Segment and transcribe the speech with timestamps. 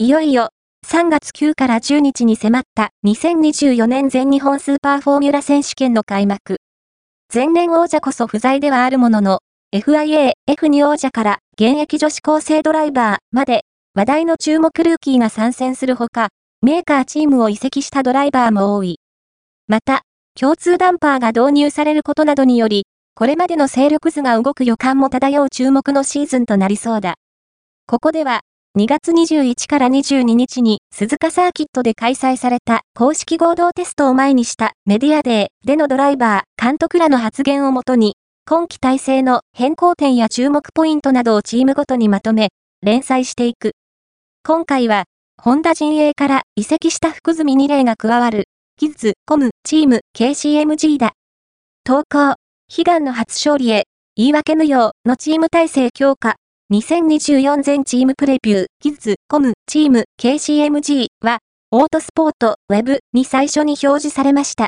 [0.00, 0.50] いよいよ、
[0.86, 6.58] 3月9から10日に迫った2024年全日本スーパーフォーミュラ選手権の開幕。
[7.34, 9.40] 前年王者こそ不在ではあるものの、
[9.74, 13.62] FIA、F2 王者から現役女子高生ドライバーまで
[13.96, 16.28] 話題の注目ルーキーが参戦するほか、
[16.62, 19.00] メーカーチームを移籍したドライバーも多い。
[19.66, 20.02] また、
[20.38, 22.86] 共通ダンパーが導入されることなどにより、
[23.16, 27.16] これまでの勢力図が動く予感も漂う注目のシーズンとなりそうだ。
[27.88, 28.42] ここでは、
[28.78, 38.14] 2月21から22日に鈴鹿サーキットで開催された公式合同テストを前にしたメディアデーでのドライバー、監督らの発言をもとに、
[38.46, 43.72] 今季体制の変更点や注目ポイントなどをチームごとにまとめ、連載していく。
[44.46, 45.06] 今回は、
[45.42, 48.44] ホンダ陣営から移籍した福住2例が加わる、
[48.76, 51.14] キッズ、コム、チーム、KCMG だ。
[51.82, 52.36] 投稿、
[52.72, 56.36] 悲願の初勝利へ、言い訳無用のチーム体制強化。
[56.70, 61.38] 2024全チームプレビュー、キッズ、コム、チーム、KCMG は、
[61.70, 64.66] オートスポート、ウェブに最初に表示されました。